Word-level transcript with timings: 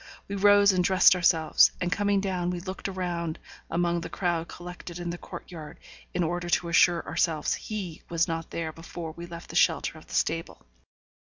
We 0.27 0.35
rose 0.35 0.71
and 0.71 0.83
dressed 0.83 1.15
ourselves, 1.15 1.69
and 1.79 1.91
coming 1.91 2.21
down 2.21 2.49
we 2.49 2.59
looked 2.59 2.87
around 2.89 3.37
among 3.69 4.01
the 4.01 4.09
crowd 4.09 4.47
collected 4.47 4.97
in 4.97 5.11
the 5.11 5.17
court 5.19 5.51
yard, 5.51 5.77
in 6.11 6.23
order 6.23 6.49
to 6.49 6.69
assure 6.69 7.05
ourselves 7.05 7.53
he 7.53 8.01
was 8.09 8.27
not 8.27 8.49
there 8.49 8.71
before 8.73 9.11
we 9.11 9.27
left 9.27 9.51
the 9.51 9.55
shelter 9.55 9.99
of 9.99 10.07
the 10.07 10.15
stable. 10.15 10.65